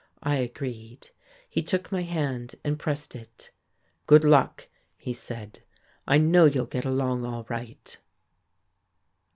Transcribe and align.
I 0.23 0.37
agreed. 0.37 1.07
He 1.47 1.61
took 1.61 1.91
my 1.91 2.01
hand 2.01 2.55
and 2.63 2.79
pressed 2.79 3.15
it. 3.15 3.51
"Good 4.07 4.23
luck," 4.23 4.67
he 4.97 5.13
said. 5.13 5.59
"I 6.07 6.17
know 6.17 6.45
you'll 6.45 6.65
get 6.65 6.85
along 6.85 7.23
all 7.23 7.45
right." 7.49 7.95